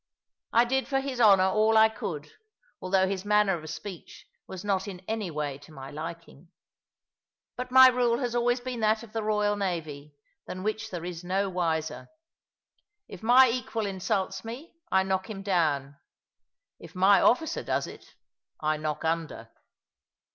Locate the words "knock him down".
15.03-15.97